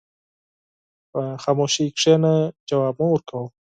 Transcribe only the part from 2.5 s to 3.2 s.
ځواب مه